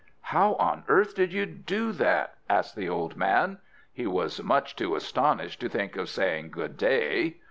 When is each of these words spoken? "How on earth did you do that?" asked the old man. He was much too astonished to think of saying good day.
"How 0.33 0.55
on 0.55 0.83
earth 0.87 1.13
did 1.13 1.31
you 1.31 1.45
do 1.45 1.91
that?" 1.91 2.33
asked 2.49 2.75
the 2.75 2.89
old 2.89 3.15
man. 3.17 3.59
He 3.93 4.07
was 4.07 4.41
much 4.41 4.75
too 4.75 4.95
astonished 4.95 5.59
to 5.59 5.69
think 5.69 5.95
of 5.95 6.09
saying 6.09 6.49
good 6.49 6.75
day. 6.75 7.37